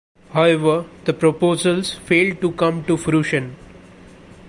However, 0.31 0.87
the 1.05 1.13
proposals 1.13 1.93
failed 1.93 2.41
to 2.41 2.51
come 2.53 2.83
to 2.85 2.97
fruition. 2.97 3.55